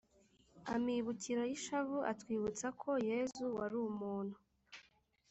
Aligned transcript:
amibukiro 0.73 1.41
y’ishavu: 1.49 1.97
atwibutsa 2.11 2.67
ko 2.81 2.91
yezu 3.09 3.43
wari 3.57 3.77
umuntu 3.89 4.37